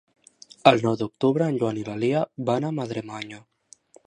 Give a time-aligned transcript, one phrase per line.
[0.71, 3.45] El nou d'octubre en Joan i na Lia van a Madremanya.